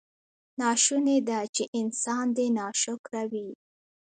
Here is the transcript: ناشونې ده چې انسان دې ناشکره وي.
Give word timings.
ناشونې 0.59 1.17
ده 1.27 1.39
چې 1.55 1.63
انسان 1.79 2.25
دې 2.37 2.47
ناشکره 2.57 3.23
وي. 3.31 3.49